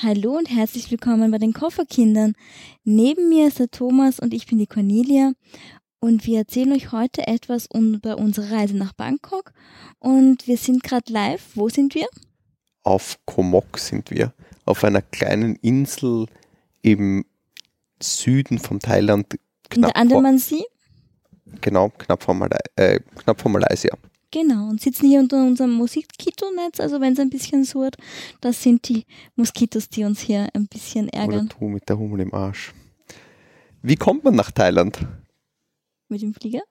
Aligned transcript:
Hallo 0.00 0.36
und 0.36 0.48
herzlich 0.48 0.92
willkommen 0.92 1.32
bei 1.32 1.38
den 1.38 1.52
Kofferkindern. 1.52 2.34
Neben 2.84 3.28
mir 3.30 3.48
ist 3.48 3.58
der 3.58 3.68
Thomas 3.68 4.20
und 4.20 4.32
ich 4.32 4.46
bin 4.46 4.58
die 4.58 4.68
Cornelia 4.68 5.32
und 5.98 6.24
wir 6.24 6.38
erzählen 6.38 6.72
euch 6.72 6.92
heute 6.92 7.26
etwas 7.26 7.66
über 7.74 8.16
unsere 8.16 8.52
Reise 8.52 8.76
nach 8.76 8.92
Bangkok 8.92 9.52
und 9.98 10.46
wir 10.46 10.56
sind 10.56 10.84
gerade 10.84 11.12
live. 11.12 11.42
Wo 11.56 11.68
sind 11.68 11.96
wir? 11.96 12.06
Auf 12.84 13.18
Komok 13.24 13.76
sind 13.80 14.12
wir, 14.12 14.32
auf 14.66 14.84
einer 14.84 15.02
kleinen 15.02 15.56
Insel 15.56 16.26
im 16.82 17.24
Süden 18.00 18.60
von 18.60 18.78
Thailand. 18.78 19.36
In 19.74 19.82
der 19.82 19.96
Andamansee? 19.96 20.62
Genau, 21.60 21.88
knapp 21.98 22.22
vor, 22.22 22.34
Malai 22.34 22.60
äh, 22.76 23.00
knapp 23.16 23.40
vor 23.40 23.50
Malaysia. 23.50 23.92
Genau, 24.30 24.68
und 24.68 24.80
sitzen 24.80 25.08
hier 25.08 25.20
unter 25.20 25.42
unserem 25.42 25.72
Moskitonetz, 25.72 26.80
also 26.80 27.00
wenn 27.00 27.14
es 27.14 27.18
ein 27.18 27.30
bisschen 27.30 27.64
surrt, 27.64 27.96
das 28.42 28.62
sind 28.62 28.86
die 28.88 29.06
Moskitos, 29.36 29.88
die 29.88 30.04
uns 30.04 30.20
hier 30.20 30.48
ein 30.52 30.66
bisschen 30.66 31.08
ärgern. 31.08 31.46
Oder 31.46 31.58
du 31.58 31.68
mit 31.68 31.88
der 31.88 31.98
Hummel 31.98 32.20
im 32.20 32.34
Arsch. 32.34 32.74
Wie 33.80 33.96
kommt 33.96 34.24
man 34.24 34.34
nach 34.34 34.50
Thailand? 34.50 34.98
Mit 36.08 36.20
dem 36.20 36.34
Flieger? 36.34 36.62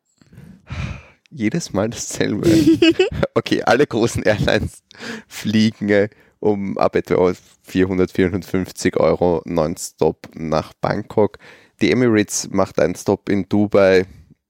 Jedes 1.31 1.73
Mal 1.73 1.90
dasselbe. 1.90 2.48
okay, 3.34 3.64
alle 3.64 3.88
großen 3.88 4.23
Airlines 4.23 4.84
fliegen 5.28 5.89
äh, 5.89 6.09
um 6.39 6.78
ab 6.78 6.95
etwa 6.95 7.34
400, 7.64 8.12
450 8.12 8.98
Euro 8.98 9.42
nonstop 9.45 10.30
nach 10.36 10.73
Bangkok. 10.73 11.39
Die 11.81 11.92
Emirates 11.92 12.50
macht 12.52 12.80
einen 12.80 12.95
Stop 12.95 13.30
in 13.30 13.48
Dubai, 13.50 14.05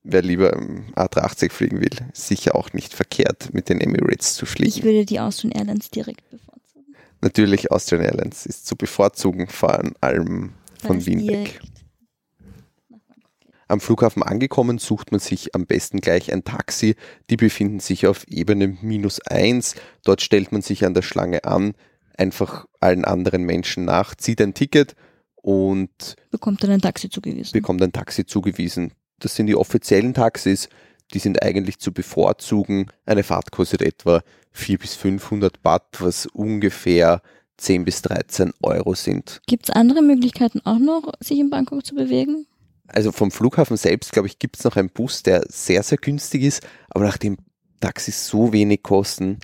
wer 0.08 0.22
lieber 0.22 0.58
A380 0.96 1.52
fliegen 1.52 1.82
will, 1.82 1.96
sicher 2.14 2.56
auch 2.56 2.74
nicht 2.74 2.94
verkehrt, 2.94 3.54
mit 3.54 3.70
den 3.70 3.82
Emirates 3.82 4.36
zu 4.36 4.46
fliegen. 4.46 4.70
Ich 4.70 4.84
würde 4.84 5.06
die 5.06 5.20
Austrian 5.20 5.52
Airlines 5.52 5.92
direkt 5.92 6.30
bevorzugen. 6.30 6.96
Natürlich, 7.22 7.72
Austrian 7.72 8.04
Airlines 8.04 8.46
ist 8.46 8.66
zu 8.66 8.76
bevorzugen, 8.76 9.48
vor 9.48 9.80
allem 10.02 10.54
von 10.80 11.06
Wien 11.06 11.28
weg. 11.28 11.60
Am 13.68 13.82
Flughafen 13.82 14.24
angekommen 14.24 14.78
sucht 14.78 15.12
man 15.12 15.20
sich 15.20 15.54
am 15.54 15.66
besten 15.66 16.00
gleich 16.00 16.32
ein 16.32 16.46
Taxi. 16.46 16.96
Die 17.30 17.36
befinden 17.36 17.82
sich 17.82 18.08
auf 18.08 18.26
Ebene 18.30 18.78
minus 18.82 19.20
eins. 19.20 19.76
Dort 20.06 20.22
stellt 20.22 20.54
man 20.54 20.62
sich 20.62 20.86
an 20.86 20.94
der 20.94 21.02
Schlange 21.02 21.44
an, 21.44 21.74
einfach 22.18 22.66
allen 22.80 23.04
anderen 23.04 23.44
Menschen 23.44 23.84
nach, 23.84 24.16
zieht 24.16 24.40
ein 24.42 24.54
Ticket 24.54 24.96
und 25.36 26.16
bekommt 26.32 26.64
dann 26.64 26.72
ein 26.72 26.82
Taxi 26.82 27.10
zugewiesen. 27.10 27.52
Bekommt 27.52 27.82
ein 27.82 27.92
Taxi 27.92 28.26
zugewiesen 28.26 28.94
das 29.20 29.36
sind 29.36 29.48
die 29.48 29.56
offiziellen 29.56 30.14
Taxis, 30.14 30.70
die 31.14 31.20
sind 31.20 31.42
eigentlich 31.42 31.80
zu 31.80 31.94
bevorzugen. 31.94 32.88
Eine 33.06 33.24
Fahrt 33.24 33.52
kostet 33.52 33.82
etwa 33.82 34.22
400 34.52 34.82
bis 34.82 34.96
500 34.96 35.64
Baht, 35.64 35.84
was 36.00 36.26
ungefähr 36.28 37.22
10 37.58 37.86
bis 37.86 38.02
13 38.02 38.54
Euro 38.62 38.94
sind. 38.94 39.42
Gibt 39.48 39.70
es 39.70 39.76
andere 39.76 40.02
Möglichkeiten 40.02 40.62
auch 40.66 40.80
noch, 40.80 41.14
sich 41.20 41.40
in 41.40 41.50
Bangkok 41.50 41.86
zu 41.86 41.96
bewegen? 41.96 42.46
Also 42.88 43.12
vom 43.12 43.32
Flughafen 43.32 43.78
selbst, 43.78 44.14
glaube 44.14 44.28
ich, 44.28 44.40
gibt 44.40 44.58
es 44.58 44.64
noch 44.64 44.76
einen 44.76 44.90
Bus, 44.90 45.24
der 45.24 45.44
sehr, 45.50 45.84
sehr 45.84 45.98
günstig 45.98 46.44
ist, 46.44 46.66
aber 46.90 47.06
nachdem 47.06 47.38
Taxis 47.80 48.28
so 48.28 48.54
wenig 48.54 48.84
kosten, 48.84 49.40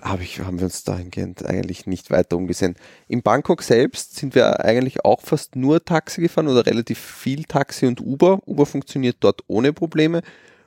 hab 0.00 0.20
ich, 0.20 0.40
haben 0.40 0.58
wir 0.58 0.64
uns 0.64 0.84
dahingehend 0.84 1.44
eigentlich 1.44 1.86
nicht 1.86 2.10
weiter 2.10 2.36
umgesehen. 2.36 2.76
In 3.06 3.22
Bangkok 3.22 3.62
selbst 3.62 4.16
sind 4.16 4.34
wir 4.34 4.64
eigentlich 4.64 5.04
auch 5.04 5.20
fast 5.20 5.56
nur 5.56 5.84
Taxi 5.84 6.22
gefahren 6.22 6.48
oder 6.48 6.64
relativ 6.66 6.98
viel 6.98 7.44
Taxi 7.44 7.86
und 7.86 8.00
Uber. 8.00 8.40
Uber 8.46 8.66
funktioniert 8.66 9.16
dort 9.20 9.42
ohne 9.46 9.72
Probleme. 9.72 10.22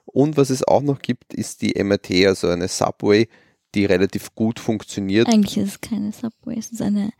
Und 0.06 0.38
was 0.38 0.50
es 0.50 0.64
auch 0.64 0.82
noch 0.82 1.00
gibt, 1.00 1.34
ist 1.34 1.62
die 1.62 1.82
MRT, 1.84 2.28
also 2.28 2.48
eine 2.48 2.68
Subway, 2.68 3.28
die 3.76 3.86
relativ 3.86 4.34
gut 4.36 4.60
funktioniert. 4.60 5.28
Eigentlich 5.28 5.58
ist 5.58 5.68
es 5.70 5.82
keine 5.82 6.12
Subway, 6.12 6.58
es 6.58 6.72
ist 6.72 6.82
eine 6.82 7.12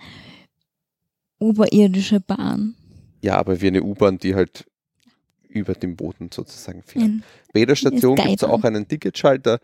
oberirdische 1.40 2.20
Bahn. 2.20 2.76
Ja, 3.22 3.38
aber 3.38 3.62
wie 3.62 3.68
eine 3.68 3.84
U-Bahn, 3.84 4.20
die 4.20 4.36
halt 4.36 4.66
über 5.50 5.74
dem 5.74 5.96
Boden 5.96 6.30
sozusagen 6.32 6.84
fährt. 6.84 7.12
Bei 7.54 7.60
jeder 7.60 7.76
Station 7.76 8.16
gibt 8.16 8.38
es 8.38 8.44
auch 8.44 8.64
einen 8.64 8.88
Ticketschalter, 8.88 9.60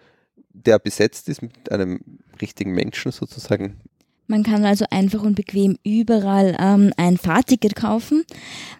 der 0.53 0.79
besetzt 0.79 1.29
ist 1.29 1.41
mit 1.41 1.71
einem 1.71 1.99
richtigen 2.41 2.71
Menschen 2.71 3.11
sozusagen. 3.11 3.81
Man 4.27 4.43
kann 4.43 4.63
also 4.63 4.85
einfach 4.89 5.21
und 5.21 5.35
bequem 5.35 5.77
überall 5.83 6.55
ähm, 6.57 6.93
ein 6.95 7.17
Fahrticket 7.17 7.75
kaufen. 7.75 8.23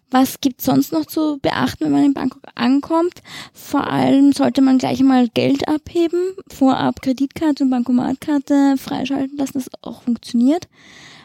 Was 0.10 0.40
gibt 0.40 0.62
sonst 0.62 0.94
noch 0.94 1.06
zu 1.06 1.38
beachten, 1.42 1.86
wenn 1.86 1.92
man 1.92 2.06
in 2.06 2.14
Bangkok 2.14 2.44
ankommt? 2.56 3.22
Vor 3.52 3.86
allem 3.88 4.32
sollte 4.32 4.62
man 4.62 4.78
gleich 4.78 5.02
mal 5.02 5.28
Geld 5.28 5.68
abheben, 5.68 6.34
vorab 6.48 7.02
Kreditkarte 7.02 7.66
und 7.66 7.72
Bankomatkarte 7.72 8.76
freischalten 8.78 9.38
lassen, 9.38 9.54
dass 9.54 9.66
das 9.66 9.84
auch 9.84 10.04
funktioniert. 10.04 10.70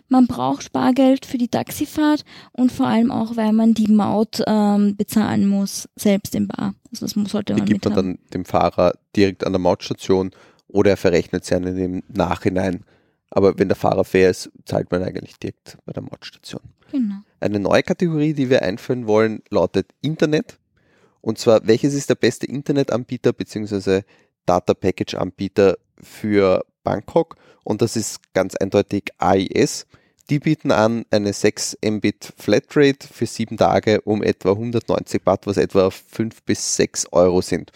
Man 0.08 0.26
braucht 0.26 0.62
Spargeld 0.62 1.26
für 1.26 1.38
die 1.38 1.48
Taxifahrt 1.48 2.24
und 2.52 2.72
vor 2.72 2.86
allem 2.86 3.10
auch, 3.10 3.36
weil 3.36 3.52
man 3.52 3.74
die 3.74 3.92
Maut 3.92 4.42
ähm, 4.46 4.96
bezahlen 4.96 5.46
muss, 5.46 5.88
selbst 5.96 6.34
im 6.34 6.48
Bar. 6.48 6.74
Also 6.90 7.06
das 7.06 7.30
sollte 7.30 7.54
man 7.54 7.66
Die 7.66 7.72
gibt 7.72 7.84
man 7.84 7.94
dann 7.94 8.18
dem 8.32 8.44
Fahrer 8.44 8.94
direkt 9.14 9.44
an 9.44 9.52
der 9.52 9.60
Mautstation 9.60 10.30
oder 10.66 10.90
er 10.90 10.96
verrechnet 10.96 11.44
sie 11.44 11.54
einen 11.54 11.76
im 11.76 12.02
Nachhinein. 12.08 12.84
Aber 13.30 13.58
wenn 13.58 13.68
der 13.68 13.76
Fahrer 13.76 14.04
fair 14.04 14.30
ist, 14.30 14.50
zahlt 14.64 14.90
man 14.90 15.02
eigentlich 15.02 15.38
direkt 15.38 15.76
bei 15.84 15.92
der 15.92 16.02
Mautstation. 16.02 16.62
Genau. 16.90 17.16
Eine 17.40 17.60
neue 17.60 17.82
Kategorie, 17.82 18.32
die 18.32 18.48
wir 18.48 18.62
einführen 18.62 19.06
wollen, 19.06 19.42
lautet 19.50 19.90
Internet. 20.00 20.58
Und 21.20 21.38
zwar, 21.38 21.66
welches 21.66 21.94
ist 21.94 22.08
der 22.08 22.14
beste 22.14 22.46
Internetanbieter 22.46 23.32
bzw. 23.32 24.02
Data 24.46 24.72
Package 24.72 25.14
Anbieter 25.14 25.76
für 26.00 26.64
Bangkok? 26.84 27.36
Und 27.64 27.82
das 27.82 27.96
ist 27.96 28.32
ganz 28.32 28.54
eindeutig 28.54 29.10
AIS. 29.18 29.86
Die 30.30 30.40
bieten 30.40 30.70
an 30.72 31.06
eine 31.10 31.32
6 31.32 31.78
Mbit 31.82 32.34
Flatrate 32.36 33.08
für 33.08 33.24
sieben 33.24 33.56
Tage 33.56 34.02
um 34.02 34.22
etwa 34.22 34.50
190 34.50 35.22
Baht, 35.24 35.46
was 35.46 35.56
etwa 35.56 35.90
5 35.90 36.42
bis 36.42 36.76
6 36.76 37.12
Euro 37.12 37.40
sind. 37.40 37.72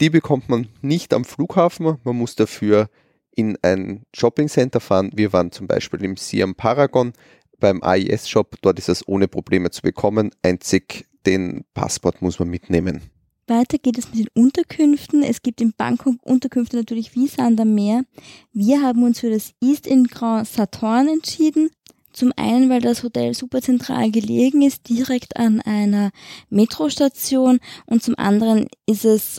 Die 0.00 0.10
bekommt 0.10 0.48
man 0.48 0.68
nicht 0.82 1.14
am 1.14 1.24
Flughafen, 1.24 1.96
man 2.02 2.16
muss 2.16 2.34
dafür 2.34 2.90
in 3.36 3.56
ein 3.62 4.02
Shopping 4.12 4.48
Center 4.48 4.80
fahren. 4.80 5.10
Wir 5.14 5.32
waren 5.32 5.52
zum 5.52 5.68
Beispiel 5.68 6.02
im 6.02 6.16
Siam 6.16 6.56
Paragon 6.56 7.12
beim 7.60 7.82
AIS 7.84 8.28
Shop, 8.28 8.56
dort 8.62 8.80
ist 8.80 8.88
es 8.88 9.06
ohne 9.06 9.28
Probleme 9.28 9.70
zu 9.70 9.82
bekommen, 9.82 10.32
einzig 10.42 11.06
den 11.24 11.64
Passport 11.72 12.20
muss 12.20 12.40
man 12.40 12.48
mitnehmen. 12.48 13.10
Weiter 13.48 13.78
geht 13.78 13.98
es 13.98 14.08
mit 14.12 14.18
den 14.18 14.28
Unterkünften. 14.34 15.22
Es 15.22 15.42
gibt 15.42 15.60
in 15.60 15.72
Bangkok 15.72 16.16
Unterkünfte 16.22 16.76
natürlich 16.76 17.14
wie 17.14 17.28
Sand 17.28 17.60
am 17.60 17.74
Meer. 17.74 18.04
Wir 18.52 18.82
haben 18.82 19.02
uns 19.04 19.20
für 19.20 19.30
das 19.30 19.52
East 19.62 19.86
in 19.86 20.04
Grand 20.04 20.48
Satorn 20.48 21.08
entschieden. 21.08 21.70
Zum 22.12 22.32
einen, 22.36 22.70
weil 22.70 22.80
das 22.80 23.02
Hotel 23.02 23.34
super 23.34 23.60
zentral 23.60 24.10
gelegen 24.10 24.62
ist, 24.62 24.88
direkt 24.88 25.36
an 25.36 25.60
einer 25.60 26.12
Metrostation 26.48 27.60
und 27.84 28.02
zum 28.02 28.14
anderen 28.16 28.68
ist 28.86 29.04
es 29.04 29.38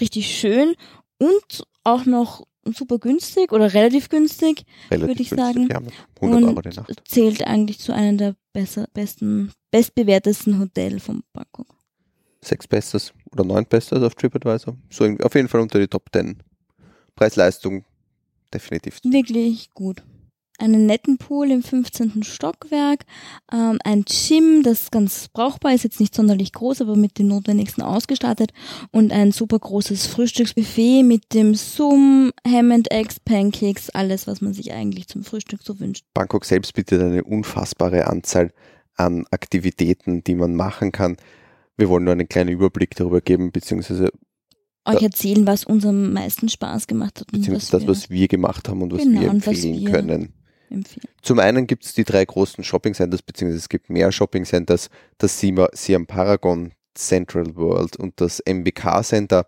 richtig 0.00 0.34
schön 0.34 0.74
und 1.18 1.64
auch 1.84 2.06
noch 2.06 2.46
super 2.64 2.98
günstig 2.98 3.52
oder 3.52 3.74
relativ 3.74 4.08
günstig, 4.08 4.64
würde 4.88 5.12
ich 5.12 5.28
günstig, 5.28 5.38
sagen. 5.38 5.68
Ja, 5.70 5.82
100 6.22 6.42
Euro 6.44 6.62
die 6.62 6.68
Nacht. 6.70 7.02
zählt 7.06 7.46
eigentlich 7.46 7.80
zu 7.80 7.92
einem 7.92 8.16
der 8.16 8.34
besser, 8.54 8.88
besten, 8.94 9.52
bestbewertesten 9.70 10.58
Hotels 10.58 11.04
von 11.04 11.22
Bangkok 11.34 11.76
sechs 12.46 12.66
Bestes 12.66 13.12
oder 13.32 13.44
neun 13.44 13.66
Bestes 13.66 14.02
auf 14.02 14.14
TripAdvisor. 14.14 14.76
So 14.90 15.04
auf 15.22 15.34
jeden 15.34 15.48
Fall 15.48 15.60
unter 15.60 15.78
die 15.78 15.88
Top 15.88 16.08
10. 16.12 16.42
Preis-Leistung 17.14 17.84
definitiv. 18.52 19.00
Wirklich 19.04 19.72
gut. 19.74 20.02
Einen 20.58 20.86
netten 20.86 21.18
Pool 21.18 21.50
im 21.50 21.62
15. 21.62 22.22
Stockwerk, 22.22 23.04
ähm, 23.52 23.78
ein 23.84 24.06
Gym, 24.06 24.62
das 24.62 24.90
ganz 24.90 25.28
brauchbar 25.28 25.74
ist, 25.74 25.84
jetzt 25.84 26.00
nicht 26.00 26.14
sonderlich 26.14 26.52
groß, 26.52 26.80
aber 26.80 26.96
mit 26.96 27.18
dem 27.18 27.28
Notwendigsten 27.28 27.82
ausgestattet 27.82 28.52
und 28.90 29.12
ein 29.12 29.32
super 29.32 29.58
großes 29.58 30.06
Frühstücksbuffet 30.06 31.02
mit 31.02 31.34
dem 31.34 31.54
Sum, 31.54 32.32
Ham 32.46 32.72
and 32.72 32.90
Eggs, 32.90 33.20
Pancakes, 33.20 33.90
alles, 33.90 34.26
was 34.26 34.40
man 34.40 34.54
sich 34.54 34.72
eigentlich 34.72 35.08
zum 35.08 35.24
Frühstück 35.24 35.60
so 35.62 35.78
wünscht. 35.78 36.06
Bangkok 36.14 36.46
selbst 36.46 36.72
bietet 36.72 37.02
eine 37.02 37.22
unfassbare 37.22 38.06
Anzahl 38.06 38.50
an 38.94 39.26
Aktivitäten, 39.30 40.24
die 40.24 40.36
man 40.36 40.54
machen 40.54 40.90
kann. 40.90 41.18
Wir 41.76 41.88
wollen 41.88 42.04
nur 42.04 42.12
einen 42.12 42.28
kleinen 42.28 42.50
Überblick 42.50 42.94
darüber 42.94 43.20
geben, 43.20 43.52
beziehungsweise 43.52 44.10
euch 44.86 45.02
erzählen, 45.02 45.46
was 45.46 45.64
uns 45.64 45.84
am 45.84 46.12
meisten 46.12 46.48
Spaß 46.48 46.86
gemacht 46.86 47.20
hat. 47.20 47.26
Beziehungsweise 47.32 47.72
das, 47.72 47.86
was 47.86 48.10
wir 48.10 48.28
gemacht 48.28 48.68
haben 48.68 48.82
und 48.82 48.92
was 48.92 49.02
genau, 49.02 49.20
wir 49.20 49.30
empfehlen 49.30 49.80
wir 49.80 49.90
können. 49.90 50.32
Empfehlen. 50.70 51.06
Zum 51.22 51.38
einen 51.38 51.66
gibt 51.66 51.84
es 51.84 51.94
die 51.94 52.04
drei 52.04 52.24
großen 52.24 52.64
Shopping 52.64 52.94
Centers, 52.94 53.22
beziehungsweise 53.22 53.58
es 53.58 53.68
gibt 53.68 53.90
mehr 53.90 54.10
Shopping 54.12 54.44
Centers, 54.44 54.90
das 55.18 55.40
Siam 55.40 56.06
Paragon 56.06 56.72
Central 56.94 57.56
World 57.56 57.96
und 57.96 58.20
das 58.20 58.42
MBK 58.46 59.02
Center. 59.02 59.46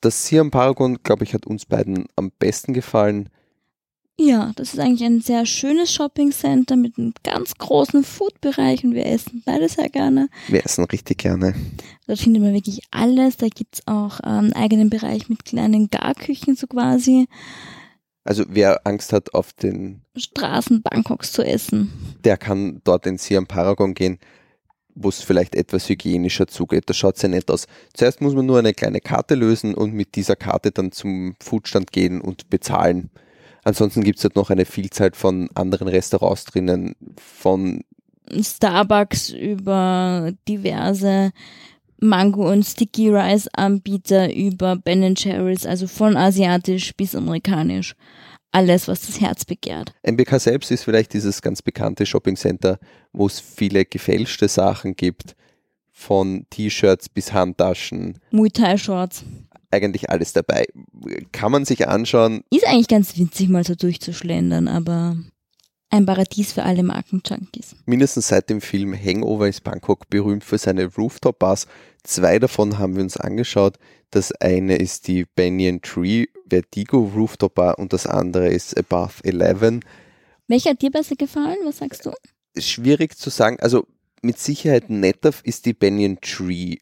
Das 0.00 0.26
Siam 0.26 0.50
Paragon, 0.50 0.98
glaube 1.02 1.24
ich, 1.24 1.34
hat 1.34 1.46
uns 1.46 1.66
beiden 1.66 2.06
am 2.16 2.30
besten 2.38 2.74
gefallen. 2.74 3.30
Ja, 4.18 4.52
das 4.54 4.74
ist 4.74 4.80
eigentlich 4.80 5.04
ein 5.04 5.20
sehr 5.20 5.44
schönes 5.44 5.92
Shopping 5.92 6.30
Center 6.30 6.76
mit 6.76 6.98
einem 6.98 7.14
ganz 7.24 7.54
großen 7.56 8.04
Food-Bereich 8.04 8.84
und 8.84 8.94
wir 8.94 9.06
essen 9.06 9.42
beide 9.44 9.68
sehr 9.68 9.88
gerne. 9.88 10.28
Wir 10.46 10.64
essen 10.64 10.84
richtig 10.84 11.18
gerne. 11.18 11.54
Dort 12.06 12.20
findet 12.20 12.42
man 12.42 12.54
wirklich 12.54 12.82
alles. 12.92 13.36
Da 13.38 13.48
gibt's 13.48 13.82
auch 13.86 14.20
einen 14.20 14.52
eigenen 14.52 14.88
Bereich 14.88 15.28
mit 15.28 15.44
kleinen 15.44 15.90
Garküchen 15.90 16.54
so 16.54 16.68
quasi. 16.68 17.26
Also 18.22 18.44
wer 18.48 18.86
Angst 18.86 19.12
hat 19.12 19.34
auf 19.34 19.52
den 19.52 20.02
Straßen 20.16 20.82
Bangkoks 20.82 21.32
zu 21.32 21.44
essen, 21.44 21.92
der 22.24 22.36
kann 22.36 22.80
dort 22.84 23.06
in 23.06 23.18
Siam 23.18 23.46
Paragon 23.46 23.94
gehen, 23.94 24.18
wo 24.94 25.08
es 25.08 25.22
vielleicht 25.22 25.56
etwas 25.56 25.88
hygienischer 25.88 26.46
zugeht. 26.46 26.84
Das 26.86 26.96
schaut 26.96 27.18
sehr 27.18 27.30
nett 27.30 27.50
aus. 27.50 27.66
Zuerst 27.92 28.20
muss 28.20 28.34
man 28.34 28.46
nur 28.46 28.60
eine 28.60 28.72
kleine 28.74 29.00
Karte 29.00 29.34
lösen 29.34 29.74
und 29.74 29.92
mit 29.92 30.14
dieser 30.14 30.36
Karte 30.36 30.70
dann 30.70 30.92
zum 30.92 31.34
Foodstand 31.42 31.90
gehen 31.90 32.20
und 32.20 32.48
bezahlen. 32.48 33.10
Ansonsten 33.64 34.04
gibt 34.04 34.18
es 34.18 34.22
dort 34.22 34.36
noch 34.36 34.50
eine 34.50 34.66
Vielzahl 34.66 35.10
von 35.14 35.48
anderen 35.54 35.88
Restaurants 35.88 36.44
drinnen, 36.44 36.94
von 37.16 37.82
Starbucks 38.30 39.30
über 39.30 40.32
diverse 40.48 41.32
Mango 41.98 42.50
und 42.50 42.64
Sticky 42.64 43.08
Rice 43.08 43.48
Anbieter 43.54 44.34
über 44.34 44.76
Ben 44.76 45.14
Jerry's, 45.16 45.66
also 45.66 45.86
von 45.86 46.16
asiatisch 46.16 46.94
bis 46.94 47.14
amerikanisch. 47.14 47.94
Alles, 48.52 48.86
was 48.86 49.06
das 49.06 49.20
Herz 49.20 49.44
begehrt. 49.44 49.92
MBK 50.06 50.38
selbst 50.38 50.70
ist 50.70 50.84
vielleicht 50.84 51.12
dieses 51.12 51.42
ganz 51.42 51.60
bekannte 51.60 52.06
Shopping 52.06 52.36
Center, 52.36 52.78
wo 53.12 53.26
es 53.26 53.40
viele 53.40 53.84
gefälschte 53.84 54.46
Sachen 54.46 54.94
gibt, 54.94 55.34
von 55.90 56.46
T-Shirts 56.50 57.08
bis 57.08 57.32
Handtaschen. 57.32 58.18
Muay 58.30 58.50
Thai 58.50 58.76
Shorts. 58.76 59.24
Eigentlich 59.74 60.08
alles 60.08 60.32
dabei. 60.32 60.66
Kann 61.32 61.50
man 61.50 61.64
sich 61.64 61.88
anschauen. 61.88 62.42
Ist 62.50 62.66
eigentlich 62.66 62.88
ganz 62.88 63.18
winzig 63.18 63.48
mal 63.48 63.64
so 63.64 63.74
durchzuschlendern, 63.74 64.68
aber 64.68 65.16
ein 65.90 66.06
Paradies 66.06 66.52
für 66.52 66.62
alle 66.62 66.82
Markenjunkies. 66.82 67.76
Mindestens 67.86 68.28
seit 68.28 68.50
dem 68.50 68.60
Film 68.60 68.94
Hangover 68.94 69.48
ist 69.48 69.64
Bangkok 69.64 70.08
berühmt 70.08 70.44
für 70.44 70.58
seine 70.58 70.86
Rooftop-Bars. 70.86 71.66
Zwei 72.04 72.38
davon 72.38 72.78
haben 72.78 72.96
wir 72.96 73.02
uns 73.02 73.16
angeschaut. 73.16 73.78
Das 74.10 74.30
eine 74.32 74.76
ist 74.76 75.08
die 75.08 75.24
Banyan 75.34 75.82
Tree 75.82 76.26
Vertigo 76.48 77.10
Rooftop 77.16 77.54
Bar 77.54 77.78
und 77.78 77.92
das 77.92 78.06
andere 78.06 78.48
ist 78.48 78.76
Above 78.78 79.24
11. 79.24 79.80
Welcher 80.46 80.70
hat 80.70 80.82
dir 80.82 80.90
besser 80.90 81.16
gefallen? 81.16 81.58
Was 81.64 81.78
sagst 81.78 82.06
du? 82.06 82.12
Schwierig 82.56 83.16
zu 83.16 83.30
sagen. 83.30 83.58
Also 83.60 83.86
mit 84.22 84.38
Sicherheit 84.38 84.90
netter 84.90 85.32
ist 85.42 85.66
die 85.66 85.74
Banyan 85.74 86.20
Tree 86.20 86.76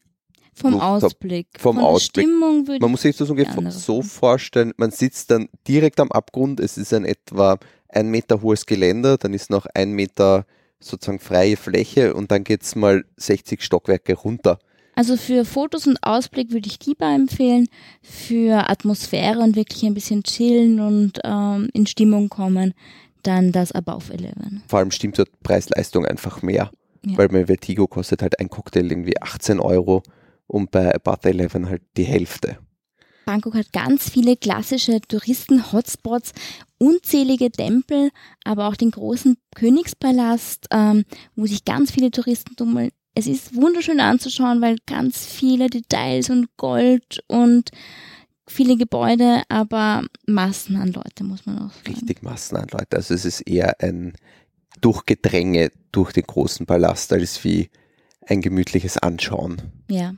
vom. 0.53 0.79
Ausblick. 0.79 1.47
Vom 1.57 1.75
Von 1.75 1.83
Ausblick. 1.83 2.27
Stimmung 2.27 2.67
würde 2.67 2.79
man 2.81 2.91
muss 2.91 3.01
sich 3.01 3.17
das 3.17 3.29
ungefähr 3.29 3.71
so 3.71 4.01
vorstellen, 4.01 4.73
man 4.77 4.91
sitzt 4.91 5.31
dann 5.31 5.49
direkt 5.67 5.99
am 5.99 6.11
Abgrund, 6.11 6.59
es 6.59 6.77
ist 6.77 6.93
ein 6.93 7.05
etwa 7.05 7.57
ein 7.89 8.09
Meter 8.09 8.41
hohes 8.41 8.65
Geländer, 8.65 9.17
dann 9.17 9.33
ist 9.33 9.49
noch 9.49 9.65
ein 9.73 9.91
Meter 9.91 10.45
sozusagen 10.79 11.19
freie 11.19 11.57
Fläche 11.57 12.13
und 12.13 12.31
dann 12.31 12.43
geht 12.43 12.63
es 12.63 12.75
mal 12.75 13.05
60 13.17 13.61
Stockwerke 13.61 14.15
runter. 14.15 14.59
Also 14.95 15.17
für 15.17 15.43
Fotos 15.43 15.87
und 15.87 15.97
Ausblick 16.03 16.51
würde 16.51 16.67
ich 16.67 16.97
bei 16.97 17.15
empfehlen. 17.15 17.67
Für 18.01 18.69
Atmosphäre 18.69 19.39
und 19.39 19.55
wirklich 19.55 19.83
ein 19.83 19.95
bisschen 19.95 20.23
chillen 20.23 20.79
und 20.79 21.19
ähm, 21.23 21.69
in 21.73 21.87
Stimmung 21.87 22.29
kommen, 22.29 22.73
dann 23.23 23.51
das 23.51 23.71
Above 23.71 24.13
11. 24.13 24.33
Vor 24.67 24.79
allem 24.79 24.91
stimmt 24.91 25.17
dort 25.17 25.29
Preis-Leistung 25.41 26.05
einfach 26.05 26.41
mehr. 26.41 26.69
Ja. 27.05 27.17
Weil 27.17 27.29
bei 27.29 27.47
Vertigo 27.47 27.87
kostet 27.87 28.21
halt 28.21 28.39
ein 28.39 28.49
Cocktail 28.49 28.89
irgendwie 28.89 29.19
18 29.21 29.59
Euro 29.59 30.03
und 30.47 30.71
bei 30.71 30.93
Above 30.93 31.29
11 31.29 31.53
halt 31.65 31.81
die 31.97 32.03
Hälfte. 32.03 32.57
Bangkok 33.25 33.55
hat 33.55 33.71
ganz 33.71 34.09
viele 34.09 34.35
klassische 34.35 34.99
Touristen-Hotspots, 35.01 36.33
unzählige 36.77 37.51
Tempel, 37.51 38.11
aber 38.43 38.67
auch 38.67 38.75
den 38.75 38.91
großen 38.91 39.37
Königspalast, 39.55 40.67
ähm, 40.71 41.05
wo 41.35 41.45
sich 41.45 41.63
ganz 41.63 41.91
viele 41.91 42.11
Touristen 42.11 42.55
tummeln. 42.55 42.91
Es 43.15 43.27
ist 43.27 43.55
wunderschön 43.55 43.99
anzuschauen, 43.99 44.61
weil 44.61 44.77
ganz 44.85 45.25
viele 45.25 45.69
Details 45.69 46.29
und 46.29 46.47
Gold 46.57 47.23
und 47.27 47.69
viele 48.47 48.75
Gebäude, 48.75 49.43
aber 49.49 50.03
Massen 50.25 50.75
an 50.75 50.91
Leute, 50.91 51.23
muss 51.23 51.45
man 51.45 51.57
auch 51.59 51.71
sagen. 51.71 51.87
Richtig 51.87 52.23
Massen 52.23 52.57
an 52.57 52.67
Leute. 52.71 52.97
Also 52.97 53.13
es 53.13 53.23
ist 53.23 53.41
eher 53.41 53.79
ein 53.81 54.13
Durchgedränge 54.81 55.71
durch 55.91 56.11
den 56.11 56.23
großen 56.23 56.65
Palast 56.65 57.13
als 57.13 57.43
wie 57.43 57.69
ein 58.25 58.41
gemütliches 58.41 58.97
Anschauen. 58.97 59.61
Ja. 59.89 60.15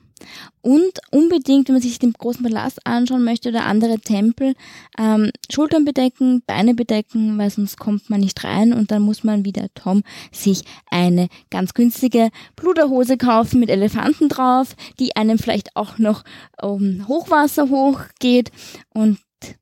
Und 0.61 0.99
unbedingt, 1.11 1.67
wenn 1.67 1.75
man 1.75 1.81
sich 1.81 1.99
den 1.99 2.13
großen 2.13 2.43
Palast 2.43 2.85
anschauen 2.85 3.23
möchte 3.23 3.49
oder 3.49 3.65
andere 3.65 3.99
Tempel, 3.99 4.55
ähm, 4.97 5.31
Schultern 5.51 5.85
bedecken, 5.85 6.41
Beine 6.47 6.73
bedecken, 6.73 7.37
weil 7.37 7.49
sonst 7.49 7.77
kommt 7.77 8.09
man 8.09 8.21
nicht 8.21 8.43
rein 8.43 8.73
und 8.73 8.91
dann 8.91 9.01
muss 9.01 9.23
man 9.23 9.45
wie 9.45 9.51
der 9.51 9.73
Tom 9.73 10.03
sich 10.31 10.63
eine 10.89 11.27
ganz 11.51 11.73
günstige 11.73 12.29
Bluderhose 12.55 13.17
kaufen 13.17 13.59
mit 13.59 13.69
Elefanten 13.69 14.29
drauf, 14.29 14.75
die 14.99 15.15
einem 15.15 15.37
vielleicht 15.37 15.75
auch 15.75 15.97
noch 15.97 16.23
um 16.61 17.07
Hochwasser 17.07 17.69
hochgeht 17.69 18.51
und 18.89 19.19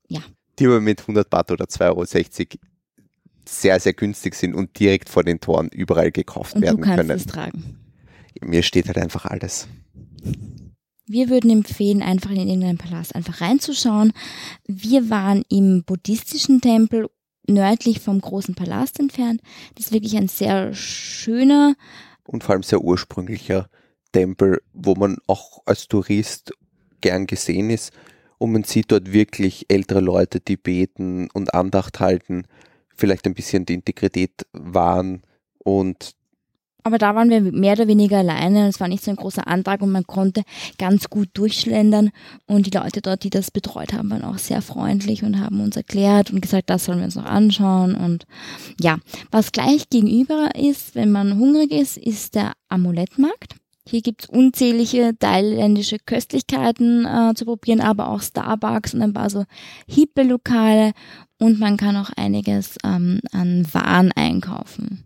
ja. 0.07 0.21
Die 0.59 0.67
aber 0.67 0.81
mit 0.81 1.01
100 1.01 1.29
Baht 1.29 1.51
oder 1.51 1.65
2,60 1.65 1.89
Euro 1.89 2.05
sehr, 3.45 3.79
sehr 3.79 3.93
günstig 3.93 4.35
sind 4.35 4.53
und 4.53 4.77
direkt 4.79 5.09
vor 5.09 5.23
den 5.23 5.39
Toren 5.39 5.67
überall 5.69 6.11
gekauft 6.11 6.55
und 6.55 6.61
werden 6.61 6.77
du 6.77 6.83
kannst 6.83 6.97
können. 6.97 7.17
Es 7.17 7.25
tragen. 7.25 7.79
Mir 8.41 8.63
steht 8.63 8.87
halt 8.87 8.97
einfach 8.97 9.25
alles. 9.25 9.67
Wir 11.13 11.29
würden 11.29 11.51
empfehlen, 11.51 12.01
einfach 12.01 12.31
in 12.31 12.47
irgendeinen 12.47 12.79
Palast 12.79 13.13
einfach 13.13 13.39
reinzuschauen. 13.39 14.13
Wir 14.65 15.11
waren 15.11 15.43
im 15.47 15.83
buddhistischen 15.83 16.59
Tempel 16.59 17.07
nördlich 17.47 17.99
vom 17.99 18.19
großen 18.19 18.55
Palast 18.55 18.99
entfernt. 18.99 19.39
Das 19.75 19.85
ist 19.85 19.91
wirklich 19.91 20.17
ein 20.17 20.27
sehr 20.27 20.73
schöner 20.73 21.75
und 22.25 22.43
vor 22.43 22.53
allem 22.53 22.63
sehr 22.63 22.81
ursprünglicher 22.81 23.69
Tempel, 24.11 24.59
wo 24.73 24.95
man 24.95 25.19
auch 25.27 25.61
als 25.67 25.87
Tourist 25.87 26.51
gern 26.99 27.27
gesehen 27.27 27.69
ist. 27.69 27.93
Und 28.39 28.51
man 28.51 28.63
sieht 28.63 28.91
dort 28.91 29.13
wirklich 29.13 29.67
ältere 29.67 29.99
Leute, 29.99 30.39
die 30.39 30.57
beten 30.57 31.29
und 31.31 31.53
Andacht 31.53 31.99
halten, 31.99 32.47
vielleicht 32.95 33.27
ein 33.27 33.35
bisschen 33.35 33.67
die 33.67 33.75
Integrität 33.75 34.47
wahren 34.51 35.21
und 35.59 36.15
aber 36.83 36.97
da 36.97 37.15
waren 37.15 37.29
wir 37.29 37.41
mehr 37.41 37.73
oder 37.73 37.87
weniger 37.87 38.17
alleine. 38.17 38.67
Es 38.67 38.79
war 38.79 38.87
nicht 38.87 39.03
so 39.03 39.11
ein 39.11 39.17
großer 39.17 39.47
Antrag 39.47 39.81
und 39.81 39.91
man 39.91 40.05
konnte 40.05 40.43
ganz 40.77 41.09
gut 41.09 41.29
durchschlendern. 41.33 42.11
Und 42.45 42.65
die 42.67 42.77
Leute 42.77 43.01
dort, 43.01 43.23
die 43.23 43.29
das 43.29 43.51
betreut 43.51 43.93
haben, 43.93 44.11
waren 44.11 44.23
auch 44.23 44.37
sehr 44.37 44.61
freundlich 44.61 45.23
und 45.23 45.39
haben 45.39 45.61
uns 45.61 45.77
erklärt 45.77 46.31
und 46.31 46.41
gesagt, 46.41 46.69
das 46.69 46.85
sollen 46.85 46.99
wir 46.99 47.05
uns 47.05 47.15
noch 47.15 47.25
anschauen. 47.25 47.95
Und 47.95 48.25
ja, 48.81 48.97
was 49.31 49.51
gleich 49.51 49.89
gegenüber 49.89 50.51
ist, 50.55 50.95
wenn 50.95 51.11
man 51.11 51.37
hungrig 51.39 51.71
ist, 51.71 51.97
ist 51.97 52.35
der 52.35 52.53
Amulettmarkt. 52.67 53.55
Hier 53.87 54.01
gibt's 54.01 54.27
unzählige 54.27 55.13
thailändische 55.19 55.97
Köstlichkeiten 55.99 57.05
äh, 57.05 57.33
zu 57.35 57.45
probieren, 57.45 57.81
aber 57.81 58.09
auch 58.09 58.21
Starbucks 58.21 58.93
und 58.93 59.01
ein 59.01 59.13
paar 59.13 59.29
so 59.29 59.43
hippe 59.87 60.23
Lokale. 60.23 60.91
Und 61.37 61.59
man 61.59 61.75
kann 61.75 61.97
auch 61.97 62.09
einiges 62.15 62.77
ähm, 62.85 63.19
an 63.33 63.65
Waren 63.73 64.13
einkaufen 64.13 65.05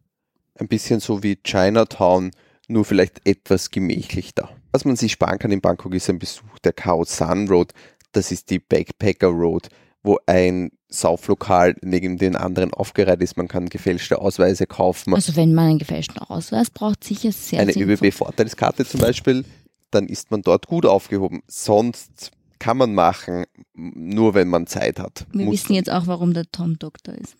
ein 0.59 0.67
bisschen 0.67 0.99
so 0.99 1.23
wie 1.23 1.37
Chinatown, 1.43 2.31
nur 2.67 2.85
vielleicht 2.85 3.21
etwas 3.25 3.71
gemächlicher. 3.71 4.49
Was 4.71 4.85
man 4.85 4.95
sich 4.95 5.13
sparen 5.13 5.39
kann 5.39 5.51
in 5.51 5.61
Bangkok 5.61 5.93
ist 5.95 6.09
ein 6.09 6.19
Besuch 6.19 6.59
der 6.63 6.73
Khao 6.73 7.03
San 7.05 7.47
Road. 7.47 7.71
Das 8.11 8.31
ist 8.31 8.49
die 8.49 8.59
Backpacker 8.59 9.27
Road, 9.27 9.69
wo 10.03 10.19
ein 10.25 10.71
Sauflokal 10.89 11.75
neben 11.81 12.17
den 12.17 12.35
anderen 12.35 12.73
aufgereiht 12.73 13.21
ist. 13.21 13.37
Man 13.37 13.47
kann 13.47 13.69
gefälschte 13.69 14.19
Ausweise 14.19 14.67
kaufen. 14.67 15.13
Also 15.13 15.35
wenn 15.35 15.53
man 15.53 15.69
einen 15.69 15.79
gefälschten 15.79 16.19
Ausweis 16.19 16.69
braucht, 16.69 17.03
sicher 17.03 17.31
sehr 17.31 17.59
Eine 17.59 17.73
ÖBB-Vorteilskarte 17.73 18.85
zum 18.85 19.01
Beispiel, 19.01 19.45
dann 19.91 20.07
ist 20.07 20.31
man 20.31 20.41
dort 20.41 20.67
gut 20.67 20.85
aufgehoben. 20.85 21.41
Sonst 21.47 22.31
kann 22.59 22.77
man 22.77 22.93
machen, 22.93 23.45
nur 23.73 24.33
wenn 24.33 24.47
man 24.47 24.67
Zeit 24.67 24.99
hat. 24.99 25.25
Wir 25.31 25.45
Muss 25.45 25.53
wissen 25.53 25.73
jetzt 25.73 25.91
auch, 25.91 26.07
warum 26.07 26.33
der 26.33 26.45
Tom 26.51 26.79
Doktor 26.79 27.15
ist. 27.15 27.35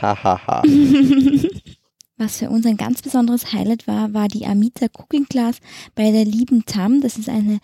Hahaha. 0.00 0.62
Was 2.18 2.38
für 2.38 2.50
uns 2.50 2.66
ein 2.66 2.76
ganz 2.76 3.00
besonderes 3.00 3.52
Highlight 3.52 3.86
war, 3.86 4.12
war 4.12 4.26
die 4.26 4.44
Amita 4.44 4.86
Cooking 4.92 5.26
Class 5.28 5.58
bei 5.94 6.10
der 6.10 6.24
lieben 6.24 6.66
Tam. 6.66 7.00
Das 7.00 7.16
ist 7.16 7.28
eine 7.28 7.60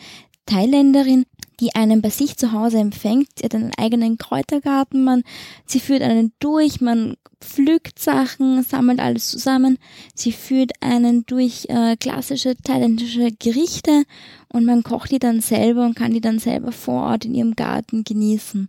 Thailänderin, 0.47 1.27
die 1.59 1.75
einen 1.75 2.03
bei 2.03 2.11
sich 2.11 2.37
zu 2.37 2.53
Hause 2.53 2.79
empfängt. 2.79 3.29
Sie 3.37 3.45
hat 3.45 3.55
einen 3.55 3.73
eigenen 3.77 4.17
Kräutergarten, 4.17 5.03
man, 5.03 5.25
sie 5.67 5.81
führt 5.81 6.03
einen 6.03 6.33
durch, 6.39 6.81
man 6.81 7.17
pflückt 7.41 7.99
Sachen, 7.99 8.63
sammelt 8.63 9.01
alles 9.01 9.29
zusammen. 9.29 9.79
Sie 10.15 10.33
führt 10.33 10.73
einen 10.81 11.27
durch 11.27 11.67
äh, 11.69 11.97
klassische 11.97 12.57
thailändische 12.57 13.33
Gerichte 13.33 14.05
und 14.49 14.65
man 14.65 14.85
kocht 14.85 15.11
die 15.11 15.19
dann 15.19 15.41
selber 15.41 15.85
und 15.85 15.97
kann 15.97 16.13
die 16.13 16.21
dann 16.21 16.39
selber 16.39 16.71
vor 16.73 17.03
Ort 17.03 17.25
in 17.25 17.35
ihrem 17.35 17.57
Garten 17.57 18.05
genießen. 18.05 18.69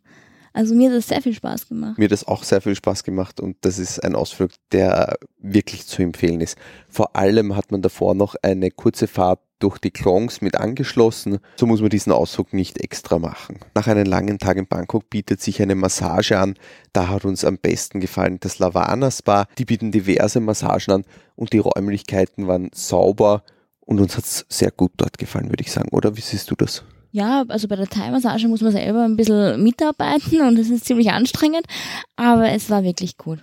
Also 0.55 0.73
mir 0.73 0.89
hat 0.89 0.97
das 0.97 1.09
sehr 1.09 1.21
viel 1.21 1.33
Spaß 1.33 1.67
gemacht. 1.67 1.97
Mir 1.97 2.05
hat 2.05 2.13
das 2.13 2.25
auch 2.25 2.43
sehr 2.43 2.61
viel 2.61 2.75
Spaß 2.75 3.03
gemacht 3.03 3.41
und 3.41 3.57
das 3.61 3.77
ist 3.77 3.99
ein 3.99 4.15
Ausflug, 4.15 4.51
der 4.71 5.17
wirklich 5.37 5.85
zu 5.85 6.01
empfehlen 6.01 6.39
ist. 6.39 6.57
Vor 6.89 7.17
allem 7.17 7.57
hat 7.57 7.71
man 7.73 7.81
davor 7.81 8.15
noch 8.15 8.35
eine 8.41 8.71
kurze 8.71 9.07
Fahrt 9.07 9.41
durch 9.59 9.79
die 9.79 9.91
Klongs 9.91 10.39
mit 10.39 10.55
angeschlossen. 10.55 11.39
So 11.57 11.65
muss 11.65 11.81
man 11.81 11.89
diesen 11.89 12.13
Ausflug 12.13 12.53
nicht 12.53 12.79
extra 12.79 13.19
machen. 13.19 13.59
Nach 13.73 13.87
einem 13.87 14.05
langen 14.05 14.39
Tag 14.39 14.55
in 14.55 14.65
Bangkok 14.65 15.09
bietet 15.09 15.41
sich 15.41 15.61
eine 15.61 15.75
Massage 15.75 16.39
an. 16.39 16.55
Da 16.93 17.09
hat 17.09 17.25
uns 17.25 17.43
am 17.43 17.57
besten 17.57 17.99
gefallen 17.99 18.37
das 18.39 18.57
Lavana 18.57 19.11
Spa. 19.11 19.47
Die 19.57 19.65
bieten 19.65 19.91
diverse 19.91 20.39
Massagen 20.39 20.93
an 20.93 21.03
und 21.35 21.51
die 21.51 21.59
Räumlichkeiten 21.59 22.47
waren 22.47 22.69
sauber 22.73 23.43
und 23.81 23.99
uns 23.99 24.15
hat 24.15 24.23
es 24.23 24.45
sehr 24.47 24.71
gut 24.71 24.93
dort 24.95 25.17
gefallen, 25.17 25.49
würde 25.49 25.63
ich 25.63 25.73
sagen. 25.73 25.89
Oder 25.91 26.15
wie 26.15 26.21
siehst 26.21 26.49
du 26.49 26.55
das? 26.55 26.85
Ja, 27.15 27.45
also 27.47 27.69
bei 27.69 27.77
der 27.77 27.87
Thai-Massage 27.87 28.49
muss 28.49 28.59
man 28.59 28.73
selber 28.73 29.05
ein 29.05 29.15
bisschen 29.15 29.63
mitarbeiten 29.63 30.41
und 30.41 30.59
es 30.59 30.69
ist 30.69 30.83
ziemlich 30.83 31.11
anstrengend, 31.11 31.65
aber 32.17 32.49
es 32.49 32.69
war 32.69 32.83
wirklich 32.83 33.15
gut. 33.15 33.39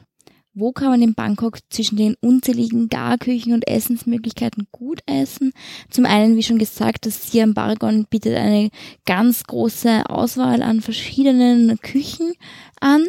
Wo 0.53 0.73
kann 0.73 0.91
man 0.91 1.01
in 1.01 1.15
Bangkok 1.15 1.57
zwischen 1.71 1.97
den 1.97 2.15
unzähligen 2.21 2.91
Garküchen 2.91 3.55
und 3.55 3.67
Essensmöglichkeiten 3.67 4.67
gut 4.73 5.01
essen? 5.07 5.55
Zum 5.89 6.05
einen, 6.05 6.37
wie 6.37 6.43
schon 6.43 6.59
gesagt, 6.59 7.07
das 7.07 7.33
Siam 7.33 7.55
Bargon 7.55 8.05
bietet 8.11 8.37
eine 8.37 8.69
ganz 9.07 9.45
große 9.45 10.05
Auswahl 10.11 10.63
an 10.63 10.83
verschiedenen 10.83 11.81
Küchen 11.81 12.35
an. 12.79 13.07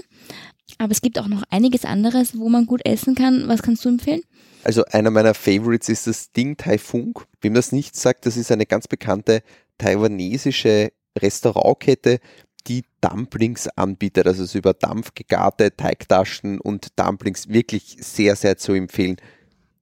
Aber 0.83 0.91
es 0.91 0.99
gibt 0.99 1.17
auch 1.17 1.29
noch 1.29 1.43
einiges 1.49 1.85
anderes, 1.85 2.37
wo 2.37 2.49
man 2.49 2.65
gut 2.65 2.81
essen 2.85 3.15
kann. 3.15 3.47
Was 3.47 3.61
kannst 3.61 3.85
du 3.85 3.89
empfehlen? 3.89 4.21
Also 4.65 4.83
einer 4.91 5.11
meiner 5.11 5.33
Favorites 5.33 5.87
ist 5.87 6.07
das 6.07 6.33
Ding 6.33 6.57
Tai 6.57 6.77
Fung. 6.77 7.19
Wem 7.39 7.53
das 7.53 7.71
nicht 7.71 7.95
sagt, 7.95 8.25
das 8.25 8.35
ist 8.35 8.51
eine 8.51 8.65
ganz 8.65 8.89
bekannte 8.89 9.43
taiwanesische 9.77 10.91
Restaurantkette, 11.17 12.19
die 12.67 12.83
Dumplings 12.99 13.69
anbietet, 13.69 14.27
also 14.27 14.43
so 14.43 14.57
über 14.57 14.73
Dampf 14.73 15.13
gegarte 15.15 15.73
Teigtaschen 15.75 16.59
und 16.59 16.99
Dumplings 16.99 17.47
wirklich 17.47 17.95
sehr, 18.01 18.35
sehr 18.35 18.57
zu 18.57 18.73
empfehlen. 18.73 19.15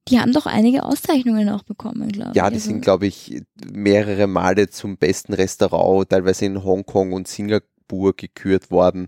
Die 0.07 0.19
haben 0.19 0.33
doch 0.33 0.45
einige 0.45 0.83
Auszeichnungen 0.83 1.49
auch 1.49 1.63
bekommen, 1.63 2.09
glaube 2.09 2.31
ich. 2.31 2.35
Ja, 2.35 2.49
die 2.49 2.55
also 2.55 2.67
sind, 2.67 2.81
glaube 2.81 3.07
ich, 3.07 3.41
mehrere 3.71 4.27
Male 4.27 4.69
zum 4.69 4.97
besten 4.97 5.33
Restaurant, 5.33 6.09
teilweise 6.09 6.45
in 6.45 6.63
Hongkong 6.63 7.13
und 7.13 7.27
Singapur 7.27 8.15
gekürt 8.15 8.69
worden. 8.69 9.07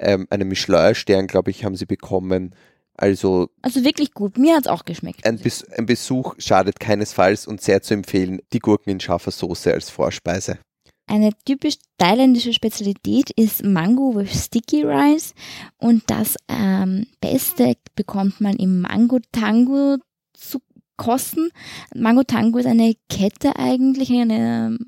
Ähm, 0.00 0.26
einen 0.30 0.48
Michelin-Stern, 0.48 1.26
glaube 1.26 1.50
ich, 1.50 1.64
haben 1.64 1.76
sie 1.76 1.86
bekommen. 1.86 2.54
Also, 2.94 3.48
also 3.62 3.84
wirklich 3.84 4.12
gut. 4.12 4.36
Mir 4.36 4.56
hat 4.56 4.66
es 4.66 4.70
auch 4.70 4.84
geschmeckt. 4.84 5.24
Ein, 5.24 5.38
Bes 5.38 5.64
ein, 5.70 5.86
Besuch 5.86 6.34
schadet 6.38 6.80
keinesfalls 6.80 7.46
und 7.46 7.60
sehr 7.62 7.82
zu 7.82 7.94
empfehlen, 7.94 8.40
die 8.52 8.58
Gurken 8.58 8.90
in 8.90 9.00
scharfer 9.00 9.30
Soße 9.30 9.72
als 9.72 9.88
Vorspeise. 9.88 10.58
Eine 11.06 11.30
typisch 11.44 11.76
thailändische 11.98 12.52
Spezialität 12.52 13.30
ist 13.30 13.64
Mango 13.64 14.14
with 14.14 14.32
Sticky 14.32 14.84
Rice 14.84 15.34
und 15.78 16.04
das 16.06 16.36
ähm, 16.48 17.06
Beste 17.20 17.74
bekommt 17.96 18.40
man 18.40 18.54
im 18.56 18.82
Mango 18.82 19.18
Tango 19.32 19.96
zu 20.34 20.60
kosten. 20.96 21.48
Mango 21.96 22.22
Tango 22.22 22.58
ist 22.58 22.66
eine 22.66 22.94
Kette 23.08 23.56
eigentlich, 23.56 24.10
eine 24.12 24.78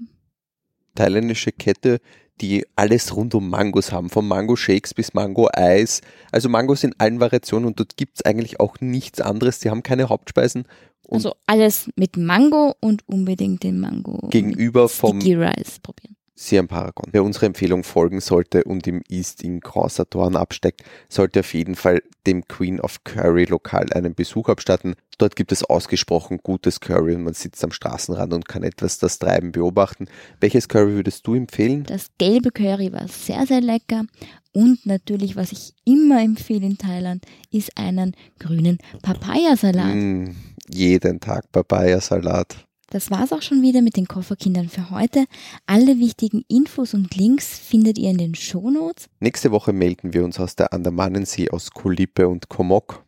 thailändische 0.95 1.50
Kette, 1.50 2.00
die 2.41 2.67
alles 2.77 3.15
rund 3.15 3.35
um 3.35 3.49
Mangos 3.51 3.93
haben, 3.93 4.11
von 4.11 4.27
Mango 4.27 4.57
Shakes 4.57 4.95
bis 4.95 5.15
Mango 5.15 5.49
Eis. 5.53 6.01
Also 6.33 6.49
Mangos 6.49 6.83
in 6.83 6.95
allen 6.99 7.21
Variationen 7.21 7.67
und 7.67 7.79
dort 7.79 7.97
gibt 7.97 8.19
es 8.19 8.25
eigentlich 8.25 8.59
auch 8.61 8.81
nichts 8.81 9.21
anderes. 9.21 9.61
Die 9.61 9.71
haben 9.71 9.83
keine 9.83 10.09
Hauptspeisen. 10.09 10.65
also 11.09 11.35
alles 11.47 11.91
mit 11.97 12.17
Mango 12.17 12.75
und 12.81 13.07
unbedingt 13.07 13.62
den 13.62 13.79
Mango. 13.79 14.29
Gegenüber 14.29 14.89
vom 14.89 15.21
Sticky 15.21 15.37
Rice 15.37 15.79
probieren. 15.81 16.01
Siam 16.43 16.67
Paragon. 16.67 17.09
Wer 17.13 17.23
unserer 17.23 17.47
Empfehlung 17.47 17.85
folgen 17.85 18.21
sollte 18.21 18.65
und 18.65 18.89
im 18.89 19.03
East 19.09 19.45
in 19.45 19.61
Crossatoren 19.61 20.35
absteckt, 20.35 20.83
sollte 21.09 21.41
auf 21.41 21.55
jeden 21.55 21.77
Fall 21.77 22.03
dem 22.27 22.49
Queen 22.49 22.81
of 22.81 23.05
Curry 23.05 23.45
Lokal 23.45 23.93
einen 23.93 24.15
Besuch 24.15 24.49
abstatten. 24.49 24.95
Dort 25.19 25.37
gibt 25.37 25.53
es 25.53 25.63
ausgesprochen 25.63 26.41
gutes 26.43 26.81
Curry 26.81 27.15
und 27.15 27.23
man 27.23 27.35
sitzt 27.35 27.63
am 27.63 27.71
Straßenrand 27.71 28.35
und 28.35 28.49
kann 28.49 28.65
etwas 28.65 28.99
das 28.99 29.21
Treiben 29.21 29.53
beobachten. 29.53 30.07
Welches 30.41 30.69
Curry 30.69 30.95
würdest 30.95 31.27
du 31.29 31.35
empfehlen? 31.35 31.85
Das 31.85 32.09
gelbe 32.19 32.51
Curry 32.51 32.93
war 32.93 33.07
sehr, 33.07 33.47
sehr 33.47 33.61
lecker. 33.61 34.05
Und 34.53 34.85
natürlich, 34.85 35.37
was 35.37 35.53
ich 35.53 35.75
immer 35.85 36.23
empfehle 36.23 36.67
in 36.67 36.77
Thailand, 36.77 37.25
ist 37.53 37.79
einen 37.79 38.17
grünen 38.41 38.79
Papayasalat. 39.01 39.95
Mm, 39.95 40.35
jeden 40.69 41.21
Tag 41.21 41.53
Papayasalat. 41.53 42.67
Das 42.93 43.11
war's 43.11 43.33
auch 43.33 43.41
schon 43.41 43.63
wieder 43.63 43.81
mit 43.81 43.97
den 43.97 44.07
Kofferkindern 44.07 44.69
für 44.69 44.91
heute. 44.91 45.25
Alle 45.65 45.99
wichtigen 45.99 46.45
Infos 46.47 46.93
und 46.93 47.17
Links 47.17 47.59
findet 47.59 47.97
ihr 47.97 48.11
in 48.11 48.19
den 48.19 48.35
Shownotes. 48.35 49.09
Nächste 49.19 49.51
Woche 49.51 49.73
melden 49.73 50.13
wir 50.13 50.23
uns 50.23 50.39
aus 50.39 50.57
der 50.57 50.75
Andamanensee 50.75 51.49
aus 51.49 51.71
Kulippe 51.71 52.29
und 52.29 52.51
Komok. 52.51 53.03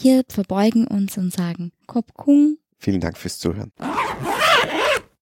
Wir 0.00 0.22
verbeugen 0.30 0.86
uns 0.86 1.18
und 1.18 1.30
sagen 1.30 1.72
Kop 1.86 2.14
Kung. 2.14 2.56
Vielen 2.78 3.02
Dank 3.02 3.18
fürs 3.18 3.38
Zuhören. 3.38 3.70